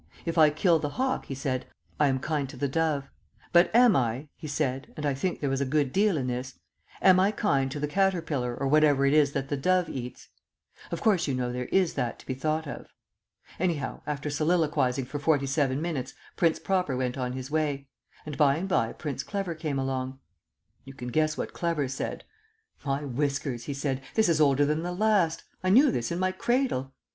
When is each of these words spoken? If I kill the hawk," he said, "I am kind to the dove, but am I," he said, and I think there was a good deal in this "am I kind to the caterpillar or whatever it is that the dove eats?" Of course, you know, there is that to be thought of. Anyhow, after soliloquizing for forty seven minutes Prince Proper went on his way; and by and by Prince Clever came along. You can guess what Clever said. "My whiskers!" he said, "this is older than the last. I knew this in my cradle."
If 0.25 0.35
I 0.35 0.49
kill 0.49 0.79
the 0.79 0.89
hawk," 0.97 1.25
he 1.25 1.35
said, 1.35 1.67
"I 1.99 2.07
am 2.07 2.17
kind 2.17 2.49
to 2.49 2.57
the 2.57 2.67
dove, 2.67 3.07
but 3.53 3.69
am 3.71 3.95
I," 3.95 4.29
he 4.35 4.47
said, 4.47 4.91
and 4.97 5.05
I 5.05 5.13
think 5.13 5.39
there 5.41 5.49
was 5.51 5.61
a 5.61 5.63
good 5.63 5.93
deal 5.93 6.17
in 6.17 6.25
this 6.25 6.57
"am 7.03 7.19
I 7.19 7.29
kind 7.29 7.69
to 7.69 7.79
the 7.79 7.87
caterpillar 7.87 8.55
or 8.55 8.67
whatever 8.67 9.05
it 9.05 9.13
is 9.13 9.33
that 9.33 9.49
the 9.49 9.57
dove 9.57 9.89
eats?" 9.89 10.29
Of 10.89 11.01
course, 11.01 11.27
you 11.27 11.35
know, 11.35 11.53
there 11.53 11.65
is 11.67 11.93
that 11.93 12.17
to 12.17 12.25
be 12.25 12.33
thought 12.33 12.67
of. 12.67 12.87
Anyhow, 13.59 14.01
after 14.07 14.31
soliloquizing 14.31 15.05
for 15.05 15.19
forty 15.19 15.45
seven 15.45 15.79
minutes 15.79 16.15
Prince 16.35 16.57
Proper 16.57 16.97
went 16.97 17.15
on 17.15 17.33
his 17.33 17.51
way; 17.51 17.87
and 18.25 18.35
by 18.35 18.55
and 18.55 18.67
by 18.67 18.93
Prince 18.93 19.21
Clever 19.21 19.53
came 19.53 19.77
along. 19.77 20.17
You 20.83 20.95
can 20.95 21.09
guess 21.09 21.37
what 21.37 21.53
Clever 21.53 21.87
said. 21.87 22.23
"My 22.83 23.03
whiskers!" 23.05 23.65
he 23.65 23.75
said, 23.75 24.01
"this 24.15 24.29
is 24.29 24.41
older 24.41 24.65
than 24.65 24.81
the 24.81 24.93
last. 24.93 25.43
I 25.63 25.69
knew 25.69 25.91
this 25.91 26.11
in 26.11 26.17
my 26.17 26.31
cradle." 26.31 26.91